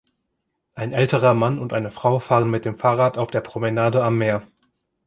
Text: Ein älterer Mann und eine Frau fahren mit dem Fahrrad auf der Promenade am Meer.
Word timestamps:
Ein 0.73 0.93
älterer 0.93 1.35
Mann 1.35 1.59
und 1.59 1.73
eine 1.73 1.91
Frau 1.91 2.17
fahren 2.17 2.49
mit 2.49 2.65
dem 2.65 2.75
Fahrrad 2.79 3.19
auf 3.19 3.29
der 3.29 3.41
Promenade 3.41 4.03
am 4.03 4.17
Meer. 4.17 4.41